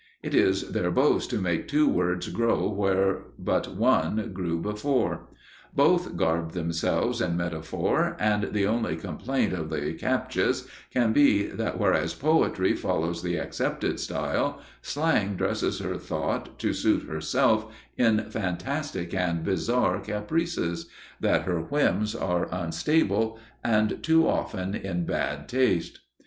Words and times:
It 0.23 0.33
is 0.33 0.71
their 0.71 0.89
boast 0.89 1.29
to 1.29 1.39
make 1.39 1.67
two 1.67 1.87
words 1.87 2.27
grow 2.29 2.67
where 2.69 3.25
but 3.37 3.75
one 3.75 4.31
grew 4.33 4.59
before. 4.59 5.27
Both 5.75 6.17
garb 6.17 6.53
themselves 6.53 7.21
in 7.21 7.37
metaphor, 7.37 8.17
and 8.19 8.51
the 8.51 8.65
only 8.65 8.95
complaint 8.97 9.53
of 9.53 9.69
the 9.69 9.93
captious 9.93 10.67
can 10.91 11.13
be 11.13 11.43
that 11.45 11.79
whereas 11.79 12.15
Poetry 12.15 12.73
follows 12.73 13.21
the 13.21 13.35
accepted 13.35 13.99
style, 13.99 14.59
Slang 14.81 15.35
dresses 15.35 15.77
her 15.77 15.97
thought 15.97 16.57
to 16.57 16.73
suit 16.73 17.03
herself 17.07 17.67
in 17.95 18.27
fantastic 18.31 19.13
and 19.13 19.43
bizarre 19.43 19.99
caprices 19.99 20.87
that 21.19 21.43
her 21.43 21.59
whims 21.61 22.15
are 22.15 22.49
unstable 22.51 23.37
and 23.63 24.01
too 24.01 24.27
often 24.27 24.73
in 24.73 25.05
bad 25.05 25.47
taste. 25.47 25.99